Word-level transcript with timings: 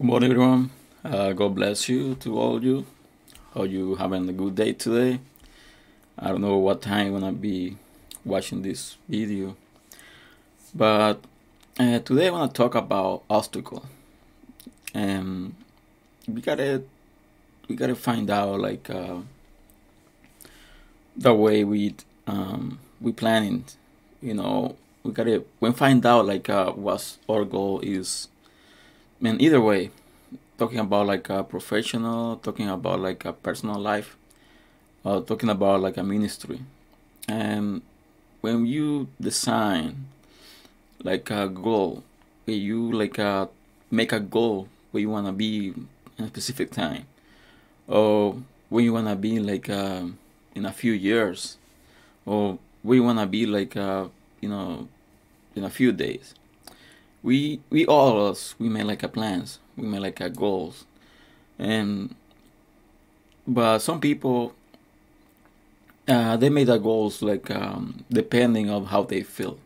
Good 0.00 0.06
morning, 0.06 0.30
everyone. 0.30 0.70
Uh, 1.04 1.34
God 1.34 1.54
bless 1.56 1.86
you 1.86 2.14
to 2.20 2.38
all 2.38 2.64
you. 2.64 2.86
Hope 3.52 3.68
you 3.68 3.96
having 3.96 4.26
a 4.30 4.32
good 4.32 4.54
day 4.54 4.72
today. 4.72 5.20
I 6.18 6.28
don't 6.28 6.40
know 6.40 6.56
what 6.56 6.80
time 6.80 7.08
you're 7.08 7.20
gonna 7.20 7.32
be 7.32 7.76
watching 8.24 8.62
this 8.62 8.96
video, 9.06 9.58
but 10.74 11.22
uh, 11.78 11.98
today 11.98 12.28
I 12.28 12.30
want 12.30 12.50
to 12.50 12.56
talk 12.56 12.74
about 12.76 13.24
obstacle, 13.28 13.84
and 14.94 15.54
we 16.26 16.40
gotta 16.40 16.82
we 17.68 17.76
gotta 17.76 17.94
find 17.94 18.30
out 18.30 18.58
like 18.58 18.88
uh, 18.88 19.18
the 21.14 21.34
way 21.34 21.62
we 21.62 21.94
um, 22.26 22.78
we 23.02 23.12
planning. 23.12 23.66
You 24.22 24.32
know, 24.32 24.76
we 25.02 25.12
gotta 25.12 25.44
we 25.60 25.70
find 25.72 26.06
out 26.06 26.24
like 26.24 26.48
uh, 26.48 26.72
what 26.72 27.18
our 27.28 27.44
goal 27.44 27.80
is 27.80 28.28
mean, 29.20 29.40
either 29.40 29.60
way, 29.60 29.90
talking 30.58 30.78
about 30.78 31.06
like 31.06 31.28
a 31.28 31.44
professional, 31.44 32.36
talking 32.36 32.68
about 32.68 33.00
like 33.00 33.24
a 33.24 33.32
personal 33.32 33.78
life, 33.78 34.16
or 35.04 35.22
talking 35.22 35.48
about 35.48 35.80
like 35.80 35.96
a 35.96 36.02
ministry. 36.02 36.60
And 37.28 37.82
when 38.40 38.66
you 38.66 39.08
design 39.20 40.06
like 41.02 41.30
a 41.30 41.48
goal, 41.48 42.02
where 42.44 42.56
you 42.56 42.92
like 42.92 43.18
a 43.18 43.48
make 43.90 44.12
a 44.12 44.20
goal 44.20 44.68
where 44.90 45.00
you 45.00 45.10
wanna 45.10 45.32
be 45.32 45.74
in 46.18 46.24
a 46.24 46.28
specific 46.28 46.70
time, 46.70 47.06
or 47.86 48.36
where 48.68 48.84
you 48.84 48.92
wanna 48.92 49.16
be 49.16 49.38
like 49.38 49.68
uh, 49.68 50.04
in 50.54 50.64
a 50.64 50.72
few 50.72 50.92
years, 50.92 51.58
or 52.24 52.58
where 52.82 52.96
you 52.96 53.02
wanna 53.02 53.26
be 53.26 53.46
like 53.46 53.76
uh, 53.76 54.08
you 54.40 54.48
know 54.48 54.88
in 55.54 55.64
a 55.64 55.70
few 55.70 55.92
days 55.92 56.34
we 57.22 57.60
we 57.70 57.86
all 57.86 58.16
of 58.16 58.32
us 58.32 58.54
we 58.58 58.68
make 58.68 58.84
like 58.84 59.02
a 59.02 59.08
plans 59.08 59.58
we 59.76 59.86
make 59.86 60.00
like 60.00 60.20
a 60.20 60.30
goals. 60.30 60.84
And 61.58 62.14
but 63.46 63.80
some 63.80 64.00
people 64.00 64.54
uh, 66.08 66.36
they 66.36 66.48
made 66.48 66.66
their 66.66 66.78
goals 66.78 67.22
like 67.22 67.50
um, 67.50 68.04
depending 68.10 68.70
of 68.70 68.86
how 68.88 69.02
they 69.02 69.22
feel. 69.22 69.58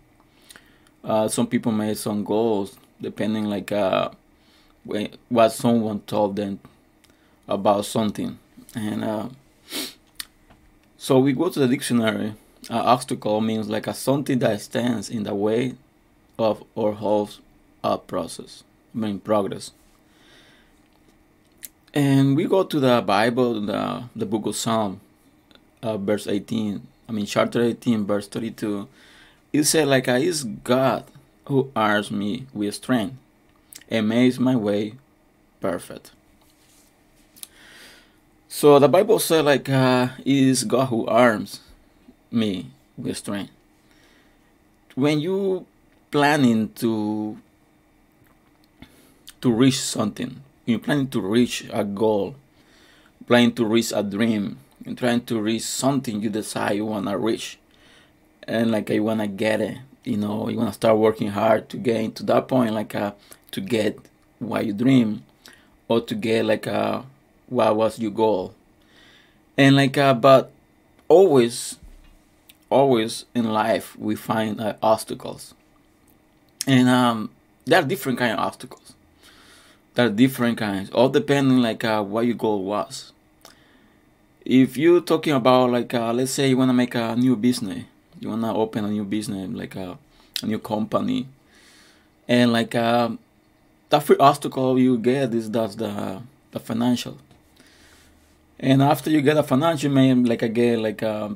Uh, 1.03 1.29
some 1.29 1.47
people 1.47 1.73
made 1.73 1.97
some 1.97 2.25
goals 2.25 2.77
depending 3.01 3.45
like 3.45 3.71
uh, 3.73 4.11
what 5.29 5.53
someone 5.53 6.01
told 6.01 6.37
them 6.37 6.61
about 7.49 7.85
something. 7.85 8.39
And 8.75 9.05
uh, 9.05 9.29
so 10.97 11.19
we 11.19 11.33
go 11.33 11.49
to 11.49 11.61
the 11.61 11.69
dictionary 11.69 12.35
obstacle 12.71 13.41
means 13.41 13.69
like 13.69 13.87
a 13.87 13.95
something 13.95 14.39
that 14.39 14.61
stands 14.61 15.11
in 15.11 15.25
the 15.25 15.35
way 15.35 15.75
of 16.39 16.65
or 16.75 16.95
holds 16.95 17.41
up 17.85 18.07
process, 18.07 18.65
I 18.95 18.99
mean 18.99 19.21
progress. 19.21 19.71
And 21.93 22.37
we 22.37 22.47
go 22.47 22.65
to 22.65 22.81
the 22.81 23.03
Bible, 23.03 23.61
the 23.61 24.05
the 24.17 24.27
book 24.27 24.47
of 24.47 24.57
Psalm, 24.57 25.01
uh, 25.83 25.97
verse 25.97 26.27
18. 26.27 26.87
I 27.09 27.13
mean 27.13 27.27
chapter 27.27 27.63
18, 27.63 28.07
verse 28.07 28.27
32. 28.27 28.89
It 29.53 29.65
said 29.65 29.87
like, 29.87 30.09
"I 30.09 30.19
is 30.19 30.43
God 30.43 31.05
who 31.45 31.71
arms 31.77 32.11
me 32.11 32.47
with 32.53 32.75
strength, 32.75 33.15
and 33.89 34.09
makes 34.09 34.41
my 34.41 34.57
way 34.57 34.95
perfect." 35.61 36.11
So 38.49 38.79
the 38.79 38.89
Bible 38.89 39.19
said 39.19 39.45
like, 39.45 39.69
uh, 39.69 40.09
"It 40.25 40.35
is 40.51 40.65
God 40.65 40.87
who 40.87 41.07
arms 41.07 41.61
me 42.33 42.71
with 42.97 43.19
strength." 43.19 43.53
When 44.97 45.21
you 45.21 45.67
planning 46.11 46.71
to 46.79 47.37
to 49.45 49.53
reach 49.53 49.79
something. 49.79 50.43
You're 50.65 50.79
planning 50.79 51.09
to 51.09 51.21
reach 51.21 51.67
a 51.71 51.85
goal, 51.85 52.35
planning 53.27 53.53
to 53.57 53.67
reach 53.67 53.93
a 53.95 54.03
dream, 54.03 54.57
trying 54.97 55.23
to 55.27 55.39
reach 55.39 55.65
something 55.65 56.23
you 56.23 56.31
decide 56.31 56.77
you 56.77 56.87
wanna 56.87 57.19
reach, 57.19 57.59
and 58.45 58.71
like 58.71 58.89
you 58.89 59.05
wanna 59.05 59.27
get 59.27 59.61
it. 59.61 59.77
You 60.03 60.17
know, 60.17 60.49
you 60.49 60.57
wanna 60.57 60.73
start 60.73 60.97
working 60.97 61.29
hard 61.29 61.69
to 61.69 61.77
get 61.77 62.15
to 62.15 62.23
that 62.23 62.49
point, 62.49 62.73
like 62.73 62.95
uh, 62.95 63.13
to 63.51 63.61
get 63.61 63.99
what 64.39 64.65
you 64.65 64.73
dream, 64.73 65.25
or 65.89 66.01
to 66.01 66.15
get 66.15 66.47
like 66.47 66.67
uh, 66.67 67.03
what 67.47 67.77
was 67.77 67.99
your 67.99 68.13
goal, 68.13 68.55
and 69.59 69.77
like 69.77 69.99
uh, 69.99 70.15
but 70.15 70.53
always, 71.07 71.77
always 72.71 73.27
in 73.35 73.53
life 73.53 73.95
we 73.99 74.17
find 74.17 74.59
uh, 74.59 74.77
obstacles, 74.83 75.53
and 76.67 76.89
um, 76.89 77.29
there 77.67 77.81
are 77.81 77.87
different 77.87 78.19
kind 78.19 78.33
of 78.33 78.39
obstacles 78.39 78.95
there 79.95 80.07
are 80.07 80.11
different 80.11 80.59
kinds, 80.59 80.91
all 80.91 81.09
depending 81.09 81.59
like 81.59 81.85
uh, 81.85 82.03
what 82.03 82.27
your 82.27 82.35
goal 82.35 82.65
was. 82.65 83.13
If 84.45 84.77
you're 84.77 85.01
talking 85.01 85.33
about 85.33 85.71
like 85.71 85.95
uh, 85.95 86.13
let's 86.13 86.33
say 86.33 86.49
you 86.49 86.57
wanna 86.57 86.75
make 86.75 86.95
a 86.95 87.17
new 87.17 87.37
business, 87.37 87.85
you 88.21 88.29
wanna 88.29 88.55
open 88.55 88.85
a 88.85 88.91
new 88.91 89.05
business 89.05 89.49
like 89.51 89.77
a, 89.77 89.93
uh, 89.93 89.97
a 90.43 90.47
new 90.47 90.59
company, 90.59 91.29
and 92.29 92.53
like 92.53 92.75
uh, 92.75 93.11
the 93.89 94.01
first 94.01 94.21
obstacle 94.21 94.79
you 94.79 94.99
get 94.99 95.33
is 95.33 95.51
that's 95.51 95.77
the 95.77 96.21
the 96.51 96.61
financial. 96.61 97.19
And 98.59 98.83
after 98.83 99.11
you 99.11 99.21
get 99.21 99.37
a 99.37 99.43
financial, 99.43 99.91
may 99.91 100.13
like 100.15 100.43
again 100.43 100.83
like 100.83 101.03
uh, 101.03 101.31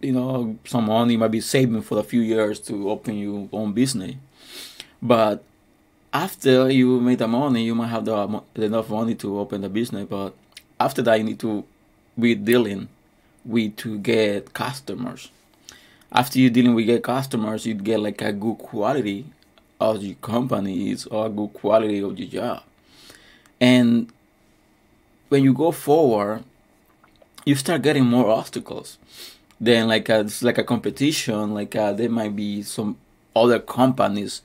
you 0.00 0.12
know 0.12 0.58
some 0.64 0.86
money 0.86 1.16
might 1.16 1.28
be 1.30 1.40
saving 1.40 1.82
for 1.82 1.98
a 1.98 2.02
few 2.02 2.20
years 2.20 2.58
to 2.60 2.90
open 2.90 3.16
your 3.16 3.48
own 3.52 3.72
business, 3.72 4.14
but 5.00 5.44
after 6.14 6.70
you 6.70 7.00
made 7.00 7.18
the 7.18 7.26
money, 7.26 7.64
you 7.64 7.74
might 7.74 7.88
have 7.88 8.04
the 8.04 8.40
enough 8.54 8.88
money 8.88 9.16
to 9.16 9.40
open 9.40 9.62
the 9.62 9.68
business, 9.68 10.06
but 10.08 10.32
after 10.78 11.02
that, 11.02 11.18
you 11.18 11.24
need 11.24 11.40
to 11.40 11.64
be 12.18 12.36
dealing 12.36 12.88
with 13.44 13.74
to 13.76 13.98
get 13.98 14.54
customers. 14.54 15.30
After 16.12 16.38
you 16.38 16.50
dealing 16.50 16.74
with 16.74 16.86
get 16.86 17.02
customers, 17.02 17.66
you 17.66 17.74
get 17.74 17.98
like 17.98 18.22
a 18.22 18.32
good 18.32 18.58
quality 18.58 19.26
of 19.80 20.04
your 20.04 20.14
companies 20.22 21.04
or 21.06 21.26
a 21.26 21.28
good 21.28 21.52
quality 21.52 21.98
of 21.98 22.16
your 22.16 22.28
job. 22.28 22.62
And 23.60 24.12
when 25.30 25.42
you 25.42 25.52
go 25.52 25.72
forward, 25.72 26.44
you 27.44 27.56
start 27.56 27.82
getting 27.82 28.04
more 28.04 28.30
obstacles. 28.30 28.98
Then 29.60 29.88
like 29.88 30.08
a, 30.08 30.20
it's 30.20 30.44
like 30.44 30.58
a 30.58 30.64
competition. 30.64 31.54
Like 31.54 31.74
uh, 31.74 31.92
there 31.92 32.08
might 32.08 32.36
be 32.36 32.62
some 32.62 32.98
other 33.34 33.58
companies 33.58 34.42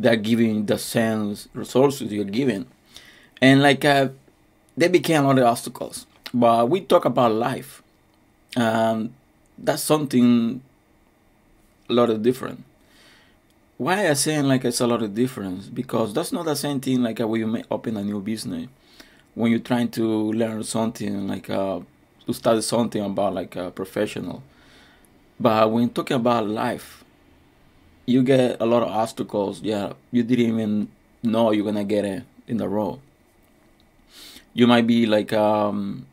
they're 0.00 0.16
giving 0.16 0.66
the 0.66 0.78
same 0.78 1.36
resources 1.52 2.10
you're 2.10 2.24
giving. 2.24 2.66
And 3.40 3.62
like 3.62 3.84
uh, 3.84 4.08
they 4.76 4.88
became 4.88 5.24
a 5.24 5.26
lot 5.28 5.38
of 5.38 5.44
obstacles. 5.44 6.06
But 6.32 6.70
we 6.70 6.80
talk 6.80 7.04
about 7.04 7.32
life. 7.32 7.82
Um, 8.56 9.14
that's 9.58 9.82
something 9.82 10.62
a 11.88 11.92
lot 11.92 12.08
of 12.08 12.22
different. 12.22 12.64
Why 13.76 14.08
I 14.08 14.14
saying 14.14 14.44
like 14.44 14.64
it's 14.64 14.80
a 14.80 14.86
lot 14.86 15.02
of 15.02 15.14
difference? 15.14 15.66
Because 15.66 16.14
that's 16.14 16.32
not 16.32 16.46
the 16.46 16.54
same 16.56 16.80
thing 16.80 17.02
like 17.02 17.20
uh, 17.20 17.28
when 17.28 17.40
you 17.40 17.46
may 17.46 17.64
open 17.70 17.96
a 17.96 18.02
new 18.02 18.20
business. 18.20 18.68
When 19.34 19.50
you're 19.50 19.60
trying 19.60 19.90
to 19.92 20.32
learn 20.32 20.62
something 20.64 21.28
like 21.28 21.50
uh, 21.50 21.80
to 22.26 22.32
study 22.32 22.62
something 22.62 23.04
about 23.04 23.34
like 23.34 23.56
a 23.56 23.70
professional. 23.70 24.42
But 25.38 25.70
when 25.70 25.90
talking 25.90 26.16
about 26.16 26.48
life, 26.48 26.99
you 28.06 28.22
get 28.22 28.60
a 28.60 28.66
lot 28.66 28.82
of 28.82 28.88
obstacles. 28.88 29.62
Yeah, 29.62 29.92
you 30.10 30.22
didn't 30.22 30.46
even 30.46 30.88
know 31.22 31.50
you're 31.52 31.64
gonna 31.64 31.84
get 31.84 32.04
it 32.04 32.24
in 32.46 32.56
the 32.56 32.68
row. 32.68 33.00
You 34.52 34.66
might 34.66 34.86
be 34.86 35.06
like 35.06 35.32
um, 35.32 36.06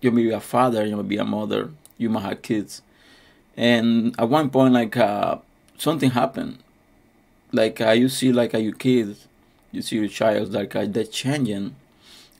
you 0.00 0.10
may 0.10 0.22
be 0.22 0.30
a 0.30 0.40
father, 0.40 0.84
you 0.84 0.96
might 0.96 1.08
be 1.08 1.16
a 1.16 1.24
mother, 1.24 1.70
you 1.98 2.08
might 2.10 2.22
have 2.22 2.42
kids, 2.42 2.82
and 3.56 4.14
at 4.18 4.28
one 4.28 4.50
point, 4.50 4.74
like 4.74 4.96
uh, 4.96 5.38
something 5.78 6.10
happened. 6.10 6.58
Like 7.52 7.80
uh, 7.80 7.90
you 7.90 8.08
see, 8.08 8.32
like 8.32 8.54
uh, 8.54 8.58
your 8.58 8.74
kids, 8.74 9.28
you 9.70 9.82
see 9.82 9.96
your 9.96 10.08
child, 10.08 10.52
like 10.52 10.74
uh, 10.74 10.86
they're 10.88 11.04
changing, 11.04 11.76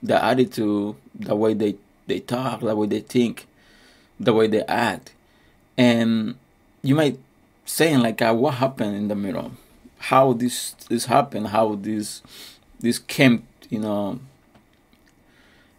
the 0.03 0.23
attitude, 0.23 0.97
the 1.15 1.37
way 1.37 1.55
they 1.55 1.77
they 2.07 2.21
talk, 2.21 2.61
the 2.61 2.75
way 2.75 2.87
they 2.87 3.01
think, 3.01 3.47
the 4.19 4.33
way 4.33 4.47
they 4.49 4.63
act, 4.65 5.13
and 5.79 6.37
you 6.83 6.95
might 6.95 7.19
saying 7.65 8.01
like 8.01 8.21
uh, 8.23 8.35
what 8.35 8.55
happened 8.55 8.97
in 8.97 9.09
the 9.09 9.15
middle? 9.15 9.53
How 9.99 10.33
this 10.33 10.73
this 10.89 11.07
happened? 11.07 11.49
How 11.49 11.75
this 11.75 12.23
this 12.81 12.99
came 12.99 13.47
you 13.71 13.81
know? 13.81 14.21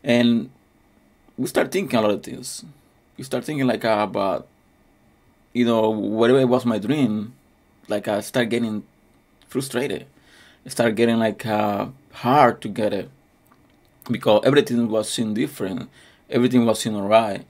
And 0.04 0.50
we 1.38 1.48
start 1.48 1.72
thinking 1.72 1.98
a 1.98 2.02
lot 2.02 2.12
of 2.12 2.24
things. 2.24 2.64
We 3.18 3.24
start 3.24 3.44
thinking 3.46 3.68
like 3.68 3.86
uh, 3.86 4.00
about 4.02 4.48
you 5.54 5.66
know 5.66 5.90
whatever 5.90 6.40
it 6.40 6.50
was 6.50 6.66
my 6.66 6.78
dream 6.78 7.34
like 7.88 8.08
i 8.08 8.20
start 8.20 8.50
getting 8.50 8.84
frustrated. 9.48 10.06
I 10.66 10.70
start 10.70 10.96
getting 10.96 11.18
like 11.20 11.46
uh, 11.46 11.88
hard 12.12 12.62
to 12.62 12.68
get 12.68 12.92
it 12.92 13.10
because 14.12 14.42
everything 14.44 14.90
was 14.90 15.10
seen 15.10 15.34
different. 15.34 15.90
Everything 16.30 16.66
was 16.66 16.80
seen 16.80 16.96
alright. 16.96 17.46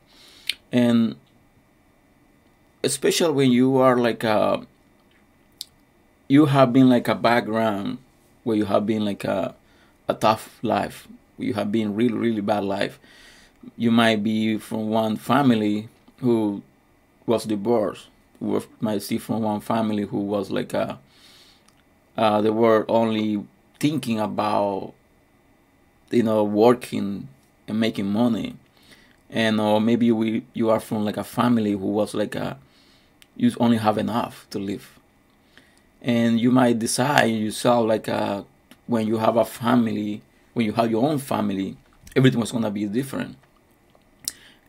And 0.72 1.16
especially 2.86 3.34
when 3.34 3.52
you 3.52 3.78
are 3.78 3.98
like 3.98 4.24
a 4.24 4.66
you 6.28 6.46
have 6.48 6.74
been 6.74 6.90
like 6.90 7.08
a 7.08 7.16
background 7.16 7.98
where 8.44 8.58
you 8.58 8.66
have 8.66 8.86
been 8.86 9.06
like 9.06 9.24
a 9.24 9.56
a 10.08 10.14
tough 10.14 10.60
life. 10.62 11.08
You 11.38 11.54
have 11.56 11.72
been 11.72 11.96
really, 11.96 12.14
really 12.14 12.42
bad 12.42 12.64
life. 12.64 13.00
You 13.76 13.92
might 13.92 14.24
be 14.24 14.58
from 14.58 14.90
one 14.90 15.18
family 15.18 15.90
who 16.20 16.62
was 17.26 17.46
divorced. 17.46 18.08
You 18.40 18.64
might 18.80 19.02
see 19.02 19.18
from 19.18 19.42
one 19.42 19.62
family 19.62 20.04
who 20.04 20.20
was 20.20 20.52
like 20.52 20.74
a, 20.74 21.00
uh, 22.18 22.42
they 22.42 22.52
were 22.52 22.86
only 22.88 23.44
thinking 23.80 24.20
about, 24.20 24.94
you 26.12 26.24
know, 26.24 26.44
working 26.44 27.28
and 27.68 27.80
making 27.80 28.06
money, 28.12 28.56
and 29.30 29.60
or 29.60 29.82
maybe 29.82 30.12
we 30.12 30.44
you 30.54 30.70
are 30.70 30.80
from 30.80 31.04
like 31.04 31.18
a 31.18 31.24
family 31.24 31.72
who 31.72 31.88
was 31.88 32.14
like 32.14 32.36
a, 32.36 32.58
you 33.36 33.52
only 33.60 33.78
have 33.78 33.98
enough 33.98 34.48
to 34.52 34.60
live, 34.60 35.00
and 36.02 36.40
you 36.40 36.52
might 36.52 36.80
decide 36.80 37.26
yourself 37.26 37.88
like 37.88 38.08
a, 38.08 38.46
when 38.88 39.08
you 39.08 39.18
have 39.18 39.38
a 39.38 39.46
family, 39.46 40.22
when 40.54 40.66
you 40.66 40.74
have 40.74 40.90
your 40.90 41.08
own 41.08 41.18
family, 41.18 41.78
everything 42.16 42.40
was 42.40 42.52
gonna 42.52 42.72
be 42.72 42.86
different, 42.86 43.36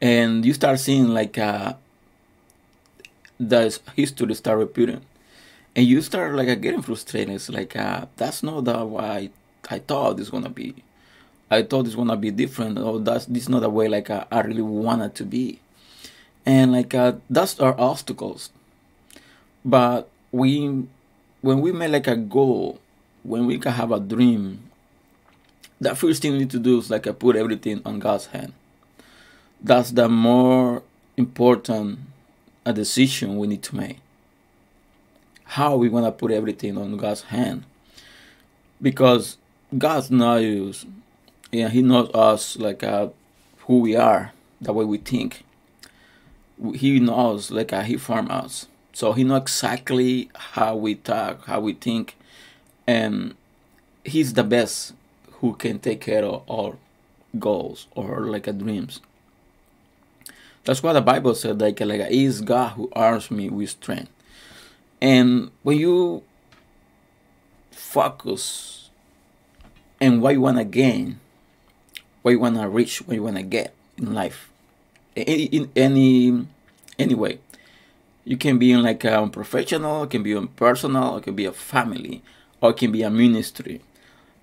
and 0.01 0.45
you 0.45 0.53
start 0.53 0.79
seeing 0.79 1.09
like 1.09 1.37
a 1.39 1.79
the 3.39 3.79
history 3.95 4.35
start 4.35 4.59
repeating. 4.59 5.03
And 5.75 5.87
you 5.87 6.01
start 6.01 6.35
like 6.35 6.61
getting 6.61 6.83
frustrated. 6.83 7.35
It's 7.35 7.51
like 7.51 7.77
uh, 7.77 8.07
that's 8.17 8.43
not 8.43 8.65
the 8.65 8.85
way 8.85 9.31
I, 9.71 9.79
thought 9.81 10.19
it's 10.19 10.31
gonna 10.31 10.49
be. 10.49 10.75
I 11.51 11.63
thought 11.63 11.87
it's 11.87 11.95
gonna 11.95 12.17
be 12.17 12.31
different. 12.31 12.79
Or 12.79 12.99
that's 12.99 13.27
this 13.27 13.45
is 13.45 13.49
not 13.49 13.61
the 13.61 13.71
way 13.71 13.89
like 13.89 14.11
uh, 14.11 14.25
i 14.31 14.41
really 14.41 14.63
wanted 14.63 15.15
to 15.17 15.25
be 15.25 15.61
and 16.47 16.73
like 16.73 16.95
uh, 16.95 17.13
that's 17.29 17.59
our 17.61 17.79
obstacles 17.79 18.51
but 19.65 20.09
we 20.33 20.87
when 21.43 21.61
we 21.61 21.73
make 21.73 21.91
like 21.91 22.07
a 22.07 22.17
goal 22.17 22.81
when 23.23 23.45
we 23.45 23.59
can 23.59 23.73
have 23.73 23.93
a 23.93 24.01
dream 24.01 24.71
the 25.81 25.95
first 25.95 26.23
thing 26.23 26.33
we 26.33 26.39
need 26.39 26.51
to 26.51 26.59
do 26.59 26.79
is 26.79 26.89
like 26.91 27.07
uh, 27.07 27.13
put 27.13 27.37
everything 27.37 27.83
on 27.85 27.99
god's 27.99 28.27
hand 28.27 28.53
that's 29.61 29.91
the 29.91 30.09
more 30.09 30.83
important 31.17 31.99
a 32.67 32.73
decision 32.73 33.39
we 33.39 33.47
need 33.47 33.63
to 33.63 33.77
make. 33.77 33.99
How 35.45 35.77
we 35.77 35.89
want 35.89 36.05
to 36.05 36.13
put 36.13 36.33
everything 36.33 36.77
on 36.77 36.97
God's 36.97 37.23
hand. 37.23 37.65
Because 38.83 39.39
God 39.79 40.11
knows, 40.11 40.85
yeah, 41.53 41.69
He 41.69 41.81
knows 41.81 42.11
us 42.13 42.59
like 42.59 42.83
uh, 42.83 43.09
who 43.61 43.79
we 43.79 43.95
are, 43.95 44.33
the 44.61 44.73
way 44.73 44.85
we 44.85 44.99
think. 44.99 45.45
He 46.75 47.01
knows 47.01 47.51
like 47.51 47.73
uh, 47.73 47.83
He 47.83 47.97
formed 47.97 48.31
us. 48.31 48.67
So 48.93 49.13
He 49.13 49.25
knows 49.25 49.43
exactly 49.43 50.31
how 50.35 50.77
we 50.77 50.95
talk, 50.95 51.47
how 51.47 51.61
we 51.61 51.75
think, 51.75 52.17
and 52.87 53.35
He's 54.05 54.35
the 54.35 54.45
best 54.45 54.95
who 55.41 55.55
can 55.55 55.79
take 55.79 56.01
care 56.01 56.25
of 56.25 56.49
our 56.51 56.77
goals 57.39 57.87
or 57.95 58.27
like 58.27 58.47
a 58.47 58.53
dreams. 58.53 59.01
That's 60.65 60.83
why 60.83 60.93
the 60.93 61.01
Bible 61.01 61.35
said 61.35 61.61
like 61.61 61.81
like 61.81 62.01
it 62.01 62.13
is 62.13 62.41
God 62.41 62.71
who 62.71 62.91
arms 62.93 63.31
me 63.31 63.49
with 63.49 63.71
strength. 63.71 64.11
And 65.01 65.51
when 65.63 65.79
you 65.79 66.23
focus 67.71 68.91
and 70.01 70.21
what 70.21 70.35
you 70.35 70.41
wanna 70.41 70.65
gain, 70.65 71.21
what 72.23 72.33
you 72.33 72.41
wanna 72.41 72.69
reach, 72.69 72.99
what 73.07 73.15
you 73.15 73.23
wanna 73.23 73.43
get 73.43 73.75
in 73.97 74.13
life, 74.15 74.51
in, 75.17 75.71
any 75.75 76.47
anyway, 76.99 77.39
you 78.25 78.37
can 78.37 78.59
be 78.59 78.73
in 78.73 78.83
like 78.83 79.05
a 79.05 79.29
professional, 79.29 80.05
it 80.05 80.11
can 80.11 80.23
be 80.23 80.33
in 80.33 80.49
personal, 80.49 81.17
it 81.17 81.25
can 81.25 81.35
be 81.35 81.45
a 81.45 81.53
family, 81.53 82.23
or 82.61 82.71
it 82.71 82.77
can 82.77 82.93
be 82.93 83.03
a 83.03 83.11
ministry. 83.11 83.81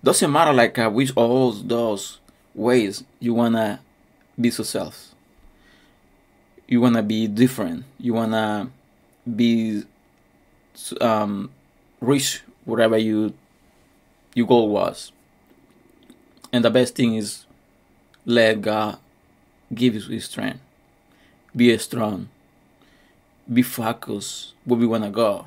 Doesn't 0.03 0.31
matter 0.31 0.53
like 0.53 0.77
uh, 0.77 0.89
which 0.89 1.11
all 1.15 1.51
those 1.51 2.19
ways 2.53 3.03
you 3.19 3.33
wanna 3.33 3.79
be 4.39 4.49
yourself. 4.49 5.13
You 6.67 6.81
want 6.81 6.95
to 6.95 7.03
be 7.03 7.27
different. 7.27 7.85
You 7.99 8.13
want 8.13 8.31
to 8.31 8.69
be 9.29 9.83
um, 11.01 11.51
reach 12.01 12.41
whatever 12.65 12.97
you 12.97 13.33
your 14.33 14.47
goal 14.47 14.69
was. 14.69 15.11
And 16.51 16.63
the 16.63 16.71
best 16.71 16.95
thing 16.95 17.15
is 17.15 17.45
let 18.25 18.61
god 18.61 18.97
give 19.75 19.93
his 19.93 20.25
strength 20.25 20.59
be 21.55 21.75
strong 21.77 22.29
be 23.51 23.61
focused 23.61 24.53
where 24.65 24.79
we 24.79 24.87
want 24.87 25.03
to 25.03 25.09
go 25.09 25.45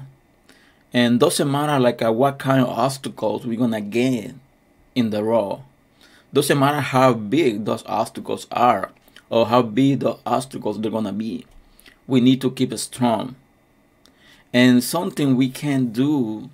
and 0.93 1.19
doesn't 1.19 1.51
matter 1.51 1.79
like 1.79 2.03
uh, 2.03 2.13
what 2.13 2.39
kind 2.39 2.61
of 2.61 2.69
obstacles 2.69 3.47
we're 3.47 3.59
gonna 3.59 3.81
gain 3.81 4.41
in 4.95 5.11
the 5.11 5.23
road 5.23 5.63
doesn't 6.33 6.59
matter 6.59 6.81
how 6.81 7.15
big 7.15 7.65
those 7.65 7.83
obstacles 7.87 8.47
are 8.51 8.91
or 9.31 9.47
how 9.47 9.63
big 9.63 10.01
the 10.01 10.17
obstacles 10.27 10.81
they're 10.81 10.91
gonna 10.91 11.13
be. 11.13 11.47
We 12.07 12.21
need 12.21 12.41
to 12.43 12.51
keep 12.51 12.77
strong. 12.79 13.37
And 14.53 14.83
something 14.83 15.37
we 15.37 15.49
can 15.49 15.93
do 15.93 16.51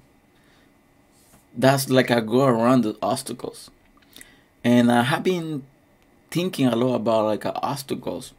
that's 1.56 1.90
like 1.90 2.10
a 2.10 2.22
go 2.22 2.44
around 2.44 2.82
the 2.82 2.96
obstacles. 3.02 3.70
And 4.64 4.90
I 4.90 5.02
have 5.02 5.22
been 5.22 5.64
thinking 6.32 6.66
a 6.66 6.74
lot 6.74 6.96
about 6.96 7.26
like 7.26 7.46
uh, 7.46 7.52
obstacles. 7.62 8.32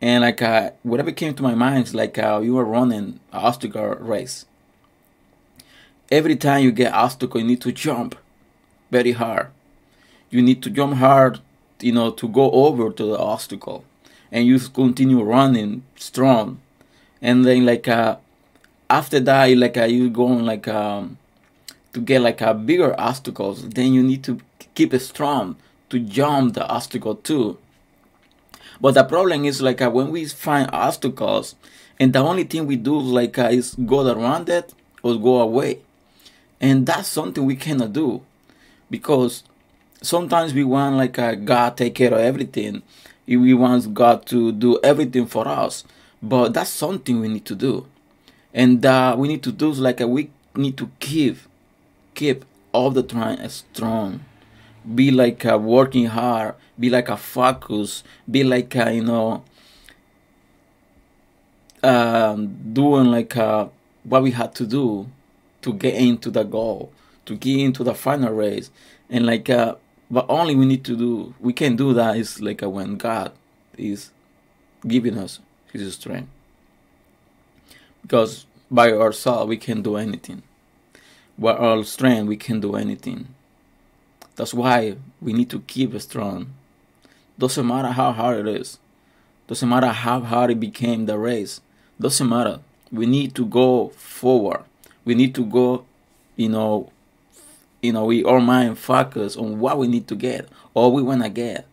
And 0.00 0.22
like 0.22 0.40
uh, 0.40 0.70
whatever 0.82 1.12
came 1.12 1.34
to 1.34 1.42
my 1.42 1.54
mind 1.54 1.88
is 1.88 1.94
like 1.94 2.16
uh, 2.18 2.40
you 2.42 2.56
are 2.58 2.64
running 2.64 2.98
an 2.98 3.20
obstacle 3.32 3.96
race. 3.96 4.46
Every 6.10 6.36
time 6.36 6.64
you 6.64 6.72
get 6.72 6.92
obstacle, 6.92 7.40
you 7.40 7.46
need 7.46 7.60
to 7.62 7.72
jump 7.72 8.14
very 8.90 9.12
hard. 9.12 9.48
You 10.30 10.40
need 10.42 10.62
to 10.62 10.70
jump 10.70 10.94
hard 10.94 11.40
you 11.82 11.92
know 11.92 12.10
to 12.10 12.28
go 12.28 12.50
over 12.50 12.90
to 12.90 13.04
the 13.04 13.18
obstacle 13.18 13.84
and 14.30 14.46
you 14.46 14.58
continue 14.58 15.22
running 15.22 15.82
strong 15.96 16.60
and 17.20 17.44
then 17.44 17.66
like 17.66 17.88
uh 17.88 18.16
after 18.88 19.20
that 19.20 19.56
like 19.56 19.76
uh, 19.76 19.84
you 19.84 20.08
going 20.08 20.44
like 20.44 20.68
um 20.68 21.18
to 21.92 22.00
get 22.00 22.22
like 22.22 22.40
a 22.40 22.54
bigger 22.54 22.98
obstacles 22.98 23.68
then 23.70 23.92
you 23.92 24.02
need 24.02 24.22
to 24.22 24.38
keep 24.74 24.94
it 24.94 25.00
strong 25.00 25.56
to 25.92 26.00
jump 26.00 26.54
the 26.54 26.66
obstacle 26.66 27.14
too. 27.14 27.56
But 28.80 28.94
the 28.94 29.04
problem 29.04 29.44
is 29.44 29.62
like 29.62 29.80
uh, 29.80 29.90
when 29.90 30.10
we 30.10 30.24
find 30.26 30.68
obstacles 30.72 31.54
and 32.00 32.12
the 32.12 32.18
only 32.18 32.44
thing 32.44 32.66
we 32.66 32.76
do 32.76 32.98
like 32.98 33.38
uh, 33.38 33.48
is 33.52 33.76
go 33.86 34.06
around 34.06 34.48
it 34.48 34.74
or 35.02 35.16
go 35.16 35.40
away. 35.40 35.78
And 36.60 36.86
that's 36.86 37.08
something 37.08 37.44
we 37.44 37.56
cannot 37.56 37.92
do 37.92 38.22
because 38.90 39.44
sometimes 40.02 40.52
we 40.52 40.64
want 40.64 40.96
like 40.96 41.18
a 41.18 41.36
God 41.36 41.76
take 41.76 41.94
care 41.94 42.12
of 42.12 42.20
everything. 42.20 42.82
We 43.26 43.54
want 43.54 43.94
God 43.94 44.26
to 44.26 44.52
do 44.52 44.78
everything 44.82 45.26
for 45.26 45.46
us, 45.46 45.84
but 46.22 46.54
that's 46.54 46.70
something 46.70 47.20
we 47.20 47.28
need 47.28 47.46
to 47.46 47.54
do, 47.54 47.86
and 48.52 48.84
uh, 48.84 49.14
we 49.16 49.28
need 49.28 49.42
to 49.44 49.52
do 49.52 49.70
like 49.70 50.00
a, 50.00 50.08
we 50.08 50.28
need 50.56 50.76
to 50.76 50.90
keep 50.98 51.38
keep 52.14 52.44
all 52.72 52.90
the 52.90 53.02
time 53.02 53.48
strong, 53.48 54.20
be 54.94 55.10
like 55.10 55.44
a 55.44 55.58
working 55.58 56.06
hard, 56.06 56.54
be 56.78 56.90
like 56.90 57.08
a 57.08 57.16
focus, 57.16 58.02
be 58.30 58.44
like 58.44 58.74
a, 58.74 58.94
you 58.94 59.04
know 59.04 59.44
um, 61.82 62.72
doing 62.72 63.06
like 63.06 63.36
a, 63.36 63.70
what 64.04 64.22
we 64.22 64.30
had 64.30 64.54
to 64.56 64.66
do 64.66 65.08
to 65.62 65.72
get 65.72 65.94
into 65.94 66.30
the 66.30 66.44
goal, 66.44 66.92
to 67.26 67.36
get 67.36 67.58
into 67.58 67.84
the 67.84 67.94
final 67.94 68.32
race, 68.32 68.70
and 69.10 69.26
like 69.26 69.50
uh, 69.50 69.74
but 70.10 70.26
only 70.28 70.54
we 70.54 70.66
need 70.66 70.84
to 70.84 70.96
do, 70.96 71.34
we 71.40 71.52
can 71.52 71.76
do 71.76 71.92
that 71.94 72.16
is 72.16 72.40
like 72.40 72.60
when 72.60 72.96
God 72.96 73.32
is 73.76 74.10
giving 74.86 75.18
us 75.18 75.40
His 75.72 75.94
strength. 75.94 76.28
Because 78.02 78.46
by 78.70 78.92
ourselves 78.92 79.48
we 79.48 79.56
can 79.56 79.82
do 79.82 79.96
anything. 79.96 80.42
By 81.38 81.52
our 81.52 81.84
strength 81.84 82.28
we 82.28 82.36
can 82.36 82.60
do 82.60 82.74
anything. 82.76 83.28
That's 84.42 84.52
why 84.54 84.96
we 85.20 85.32
need 85.32 85.50
to 85.50 85.60
keep 85.60 85.96
strong. 86.00 86.52
Doesn't 87.38 87.64
matter 87.64 87.92
how 87.92 88.10
hard 88.10 88.44
it 88.44 88.60
is. 88.60 88.80
Doesn't 89.46 89.68
matter 89.68 89.86
how 89.86 90.18
hard 90.18 90.50
it 90.50 90.58
became 90.58 91.06
the 91.06 91.16
race. 91.16 91.60
Doesn't 92.00 92.28
matter. 92.28 92.58
We 92.90 93.06
need 93.06 93.36
to 93.36 93.46
go 93.46 93.90
forward. 93.90 94.64
We 95.04 95.14
need 95.14 95.36
to 95.36 95.46
go, 95.46 95.84
you 96.34 96.48
know, 96.48 96.90
you 97.82 97.92
know, 97.92 98.06
we 98.06 98.24
our 98.24 98.40
mind 98.40 98.80
focus 98.80 99.36
on 99.36 99.60
what 99.60 99.78
we 99.78 99.86
need 99.86 100.08
to 100.08 100.16
get 100.16 100.48
or 100.74 100.90
we 100.90 101.04
wanna 101.04 101.30
get. 101.30 101.64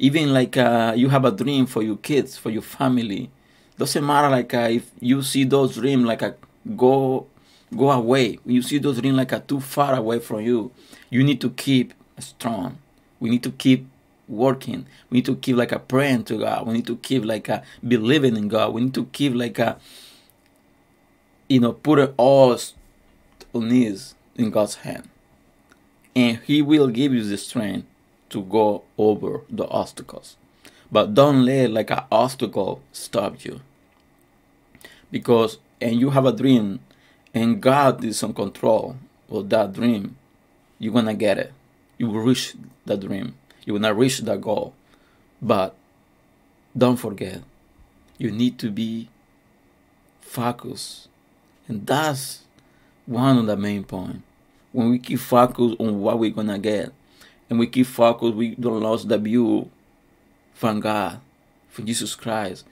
Even 0.00 0.34
like 0.34 0.56
uh, 0.56 0.94
you 0.96 1.10
have 1.10 1.24
a 1.24 1.30
dream 1.30 1.66
for 1.66 1.84
your 1.84 1.98
kids, 1.98 2.36
for 2.36 2.50
your 2.50 2.62
family. 2.62 3.30
Doesn't 3.78 4.04
matter 4.04 4.28
like 4.28 4.52
uh, 4.52 4.66
if 4.72 4.90
you 4.98 5.22
see 5.22 5.44
those 5.44 5.76
dreams 5.76 6.06
like 6.06 6.22
a 6.22 6.30
uh, 6.30 6.32
go 6.76 7.28
go 7.76 7.90
away. 7.90 8.38
When 8.44 8.54
you 8.54 8.62
see 8.62 8.78
those 8.78 9.00
dreams 9.00 9.16
like 9.16 9.32
a 9.32 9.36
uh, 9.36 9.40
too 9.40 9.60
far 9.60 9.94
away 9.94 10.18
from 10.18 10.40
you. 10.40 10.70
You 11.10 11.24
need 11.24 11.40
to 11.40 11.50
keep 11.50 11.94
strong. 12.18 12.78
We 13.20 13.30
need 13.30 13.42
to 13.42 13.50
keep 13.50 13.86
working. 14.28 14.86
We 15.10 15.18
need 15.18 15.26
to 15.26 15.36
keep 15.36 15.56
like 15.56 15.72
a 15.72 15.78
praying 15.78 16.24
to 16.24 16.38
God. 16.38 16.66
We 16.66 16.74
need 16.74 16.86
to 16.86 16.96
keep 16.96 17.24
like 17.24 17.48
a 17.48 17.62
believing 17.86 18.36
in 18.36 18.48
God. 18.48 18.74
We 18.74 18.82
need 18.82 18.94
to 18.94 19.06
keep 19.06 19.34
like 19.34 19.58
a 19.58 19.78
you 21.48 21.60
know 21.60 21.72
put 21.72 22.14
all 22.16 22.58
on 23.54 23.68
knees 23.68 24.14
in 24.36 24.50
God's 24.50 24.76
hand. 24.76 25.08
and 26.14 26.38
He 26.38 26.62
will 26.62 26.88
give 26.88 27.12
you 27.14 27.24
the 27.24 27.38
strength 27.38 27.86
to 28.30 28.42
go 28.42 28.84
over 28.98 29.42
the 29.48 29.66
obstacles. 29.68 30.36
But 30.92 31.14
don't 31.14 31.44
let 31.44 31.70
like 31.70 31.90
an 31.90 32.04
obstacle 32.10 32.82
stop 32.92 33.44
you. 33.44 33.60
Because 35.10 35.58
and 35.80 35.98
you 35.98 36.10
have 36.10 36.26
a 36.26 36.32
dream 36.32 36.80
and 37.34 37.60
God 37.60 38.04
is 38.04 38.22
in 38.22 38.34
control 38.34 38.96
of 39.28 39.48
that 39.50 39.72
dream, 39.72 40.16
you're 40.78 40.92
gonna 40.92 41.14
get 41.14 41.38
it. 41.38 41.52
You 41.98 42.08
will 42.08 42.20
reach 42.20 42.54
that 42.86 43.00
dream. 43.00 43.34
You 43.64 43.74
will 43.74 43.80
not 43.80 43.96
reach 43.96 44.18
that 44.20 44.40
goal. 44.40 44.74
But 45.42 45.74
don't 46.76 46.96
forget, 46.96 47.42
you 48.16 48.30
need 48.30 48.58
to 48.60 48.70
be 48.70 49.08
focused. 50.20 51.08
And 51.66 51.86
that's 51.86 52.42
one 53.06 53.38
of 53.38 53.46
the 53.46 53.56
main 53.56 53.84
points. 53.84 54.20
When 54.72 54.90
we 54.90 54.98
keep 54.98 55.18
focused 55.18 55.76
on 55.80 56.00
what 56.00 56.18
we're 56.18 56.30
gonna 56.30 56.58
get, 56.58 56.92
and 57.50 57.58
we 57.58 57.66
keep 57.66 57.86
focused, 57.86 58.34
we 58.34 58.54
don't 58.54 58.80
lose 58.80 59.06
the 59.06 59.18
view 59.18 59.70
from 60.54 60.80
God, 60.80 61.20
from 61.70 61.86
Jesus 61.86 62.14
Christ. 62.14 62.64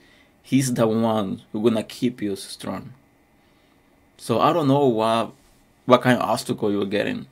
He's 0.43 0.73
the 0.73 0.87
one 0.87 1.41
who's 1.51 1.63
gonna 1.63 1.83
keep 1.83 2.21
you 2.21 2.35
strong. 2.35 2.93
So 4.17 4.39
I 4.39 4.51
don't 4.51 4.67
know 4.67 4.85
what 4.87 5.31
what 5.85 6.01
kind 6.01 6.17
of 6.17 6.27
obstacle 6.27 6.71
you're 6.71 6.85
getting. 6.85 7.27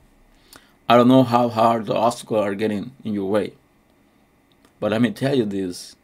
I 0.88 0.96
don't 0.96 1.08
know 1.08 1.24
how 1.24 1.48
hard 1.48 1.86
the 1.86 1.94
obstacles 1.94 2.44
are 2.44 2.54
getting 2.54 2.92
in 3.04 3.12
your 3.12 3.28
way. 3.28 3.52
But 4.78 4.92
let 4.92 5.02
me 5.02 5.10
tell 5.10 5.34
you 5.34 5.44
this 5.44 5.96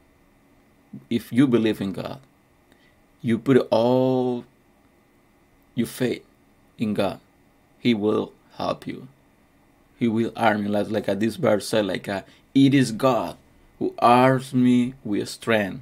if 1.09 1.33
you 1.33 1.47
believe 1.47 1.81
in 1.81 1.93
God, 1.93 2.21
you 3.23 3.39
put 3.39 3.57
all 3.71 4.45
your 5.75 5.87
faith 5.87 6.25
in 6.79 6.95
God, 6.95 7.21
He 7.79 7.95
will 7.95 8.33
help 8.57 8.87
you. 8.87 9.09
He 9.99 10.09
will 10.09 10.33
arm 10.37 10.65
you. 10.65 10.69
Like, 10.69 10.91
like 10.91 11.09
uh, 11.09 11.15
this 11.15 11.37
verse 11.37 11.69
said, 11.69 11.87
like, 11.87 12.09
uh, 12.09 12.23
it 12.55 12.75
is 12.75 12.93
God 12.93 13.37
who 13.79 13.95
arms 13.99 14.53
me 14.53 14.95
with 15.05 15.29
strength 15.29 15.81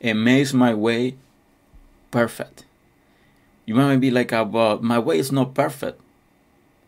and 0.00 0.24
makes 0.24 0.52
my 0.52 0.74
way 0.74 1.16
perfect. 2.10 2.64
You 3.72 3.78
might 3.78 3.96
be 4.00 4.10
like, 4.10 4.34
uh, 4.34 4.44
but 4.44 4.82
my 4.82 4.98
way 4.98 5.18
is 5.18 5.32
not 5.32 5.54
perfect. 5.54 5.98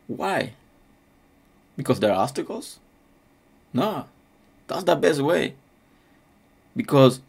Why? 0.07 0.53
Because 1.79 1.99
there 1.99 2.13
are 2.13 2.23
obstacles? 2.23 2.79
No, 3.73 4.05
that's 4.67 4.85
the 4.85 4.95
best 4.95 5.23
way. 5.23 5.55
Because 6.77 7.21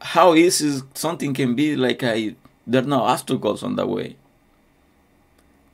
how 0.00 0.34
easy 0.34 0.80
something 0.94 1.34
can 1.34 1.56
be 1.56 1.74
like 1.74 2.04
a, 2.04 2.36
there 2.68 2.84
are 2.84 2.86
no 2.86 3.00
obstacles 3.00 3.64
on 3.64 3.74
the 3.74 3.84
way. 3.84 4.14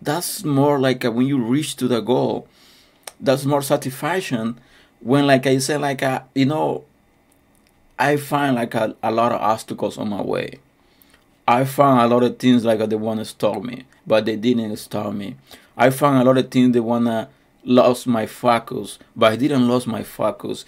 That's 0.01 0.43
more 0.43 0.81
like 0.81 1.05
a, 1.05 1.11
when 1.11 1.27
you 1.27 1.37
reach 1.37 1.77
to 1.77 1.89
the 1.89 2.01
goal. 2.01 2.49
That's 3.21 3.45
more 3.45 3.61
satisfaction 3.61 4.59
when, 5.01 5.27
like 5.27 5.47
I 5.47 5.59
said, 5.59 5.83
like 5.83 6.01
a, 6.01 6.25
you 6.35 6.47
know, 6.47 6.85
I 7.99 8.17
find 8.17 8.57
like 8.57 8.75
a, 8.75 8.97
a 9.03 9.13
lot 9.13 9.33
of 9.33 9.43
obstacles 9.43 9.99
on 9.99 10.09
my 10.09 10.23
way. 10.23 10.61
I 11.49 11.65
found 11.65 12.01
a 12.01 12.13
lot 12.13 12.25
of 12.25 12.41
things 12.41 12.65
like 12.65 12.81
they 12.81 12.97
want 12.97 13.21
to 13.21 13.25
stop 13.25 13.63
me, 13.63 13.85
but 14.05 14.25
they 14.25 14.35
didn't 14.35 14.77
stop 14.79 15.15
me. 15.15 15.37
I 15.77 15.91
found 15.91 16.21
a 16.21 16.25
lot 16.25 16.39
of 16.39 16.51
things 16.51 16.73
they 16.73 16.81
wanna 16.81 17.29
lost 17.65 18.09
my 18.09 18.27
focus, 18.27 18.99
but 19.15 19.33
I 19.33 19.37
didn't 19.37 19.69
lose 19.69 19.87
my 19.87 20.03
focus. 20.03 20.65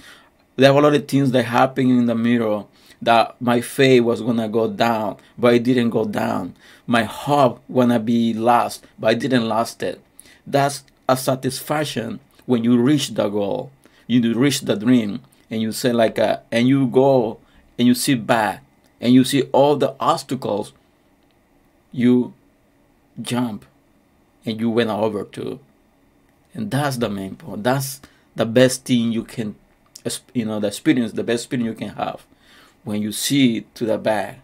There 0.54 0.72
were 0.72 0.78
a 0.78 0.82
lot 0.82 0.94
of 0.94 1.08
things 1.08 1.32
that 1.32 1.44
happened 1.44 1.90
in 1.90 2.06
the 2.06 2.14
mirror 2.14 2.64
that 3.02 3.40
my 3.40 3.60
faith 3.60 4.02
was 4.02 4.20
gonna 4.20 4.48
go 4.48 4.68
down, 4.70 5.16
but 5.36 5.54
it 5.54 5.64
didn't 5.64 5.90
go 5.90 6.04
down. 6.04 6.54
My 6.86 7.02
hope 7.02 7.60
gonna 7.72 7.98
be 7.98 8.32
lost, 8.32 8.86
but 9.00 9.08
I 9.08 9.14
didn't 9.14 9.48
lost 9.48 9.82
it. 9.82 10.00
That's 10.46 10.84
a 11.08 11.16
satisfaction 11.16 12.20
when 12.46 12.62
you 12.62 12.78
reach 12.78 13.14
the 13.14 13.28
goal, 13.28 13.72
you 14.06 14.32
reach 14.34 14.60
the 14.60 14.76
dream, 14.76 15.22
and 15.50 15.60
you 15.60 15.72
say 15.72 15.92
like, 15.92 16.18
a, 16.18 16.42
and 16.52 16.68
you 16.68 16.86
go 16.86 17.40
and 17.78 17.88
you 17.88 17.94
sit 17.94 18.26
back 18.26 18.62
and 19.00 19.14
you 19.14 19.24
see 19.24 19.42
all 19.52 19.76
the 19.76 19.94
obstacles, 20.00 20.72
you 21.92 22.34
jump 23.20 23.64
and 24.44 24.60
you 24.60 24.70
went 24.70 24.90
over 24.90 25.24
to, 25.24 25.60
and 26.54 26.70
that's 26.70 26.96
the 26.96 27.08
main 27.08 27.36
point. 27.36 27.64
That's 27.64 28.00
the 28.34 28.46
best 28.46 28.84
thing 28.84 29.12
you 29.12 29.24
can, 29.24 29.56
you 30.32 30.44
know, 30.44 30.60
the 30.60 30.68
experience, 30.68 31.12
the 31.12 31.24
best 31.24 31.44
experience 31.44 31.68
you 31.68 31.86
can 31.86 31.96
have. 31.96 32.24
When 32.84 33.02
you 33.02 33.12
see 33.12 33.62
to 33.74 33.84
the 33.84 33.98
back 33.98 34.40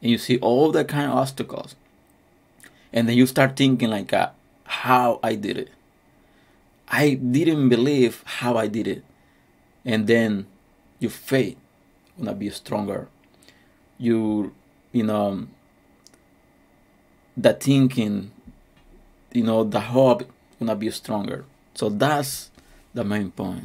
and 0.00 0.10
you 0.10 0.18
see 0.18 0.38
all 0.38 0.72
the 0.72 0.84
kind 0.84 1.10
of 1.10 1.16
obstacles 1.16 1.76
and 2.92 3.08
then 3.08 3.16
you 3.16 3.26
start 3.26 3.56
thinking 3.56 3.90
like 3.90 4.12
uh, 4.12 4.30
how 4.64 5.20
i 5.22 5.34
did 5.34 5.56
it. 5.56 5.70
I 6.88 7.14
didn't 7.14 7.68
believe 7.68 8.22
how 8.24 8.56
i 8.56 8.66
did 8.66 8.86
it. 8.86 9.04
And 9.84 10.06
then 10.06 10.46
your 10.98 11.10
faith 11.10 11.56
gonna 12.18 12.34
be 12.34 12.50
stronger 12.50 13.08
you 14.02 14.52
you 14.90 15.04
know 15.04 15.46
the 17.36 17.54
thinking 17.54 18.32
you 19.32 19.44
know 19.44 19.62
the 19.62 19.80
hope 19.80 20.30
gonna 20.58 20.76
be 20.76 20.90
stronger. 20.90 21.44
So 21.74 21.88
that's 21.88 22.50
the 22.94 23.04
main 23.04 23.30
point. 23.30 23.64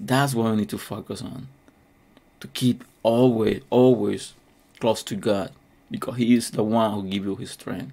That's 0.00 0.34
what 0.34 0.50
we 0.50 0.56
need 0.56 0.68
to 0.70 0.78
focus 0.78 1.22
on. 1.22 1.48
To 2.40 2.48
keep 2.48 2.84
always, 3.02 3.62
always 3.70 4.34
close 4.80 5.02
to 5.04 5.16
God 5.16 5.52
because 5.90 6.16
He 6.16 6.34
is 6.34 6.50
the 6.50 6.62
one 6.62 6.92
who 6.92 7.02
gives 7.08 7.26
you 7.26 7.36
His 7.36 7.50
strength. 7.50 7.92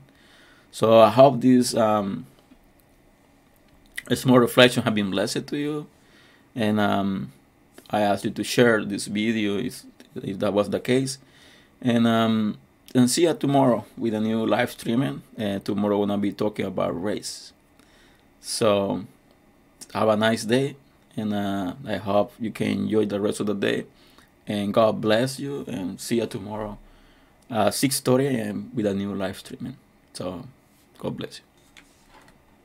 So 0.72 1.00
I 1.00 1.10
hope 1.10 1.42
this 1.42 1.76
um, 1.76 2.26
small 4.14 4.40
reflection 4.40 4.84
have 4.84 4.96
been 4.96 5.12
blessed 5.12 5.48
to 5.48 5.58
you, 5.58 5.88
and 6.56 6.80
um, 6.80 7.32
I 7.90 8.02
ask 8.02 8.24
you 8.24 8.32
to 8.32 8.44
share 8.44 8.84
this 8.84 9.06
video 9.06 9.58
if, 9.58 9.84
if 10.16 10.40
that 10.40 10.54
was 10.54 10.70
the 10.70 10.80
case, 10.80 11.18
and 11.86 12.06
um, 12.06 12.58
and 12.94 13.10
see 13.10 13.24
you 13.24 13.34
tomorrow 13.34 13.86
with 13.98 14.14
a 14.14 14.20
new 14.20 14.46
live 14.46 14.72
streaming. 14.72 15.22
And 15.38 15.64
tomorrow 15.64 15.98
we're 16.00 16.08
gonna 16.08 16.18
be 16.18 16.34
talking 16.34 16.66
about 16.66 16.92
race. 17.02 17.54
So 18.42 19.06
have 19.94 20.10
a 20.10 20.18
nice 20.18 20.44
day, 20.44 20.76
and 21.16 21.34
uh, 21.34 21.74
I 21.86 21.98
hope 21.98 22.34
you 22.40 22.52
can 22.52 22.68
enjoy 22.68 23.06
the 23.06 23.22
rest 23.22 23.40
of 23.40 23.48
the 23.48 23.56
day 23.56 23.86
and 24.48 24.74
God 24.74 25.02
bless 25.02 25.40
you 25.40 25.66
and 25.68 26.00
see 26.00 26.18
you 26.18 26.28
tomorrow 26.28 26.78
uh, 27.50 27.70
6.30 27.70 28.26
a.m. 28.26 28.72
with 28.74 28.86
a 28.86 28.94
new 28.94 29.14
live 29.14 29.38
streaming. 29.38 29.78
So 30.14 30.48
God 31.00 31.18
bless 31.18 31.40
you. 31.40 31.55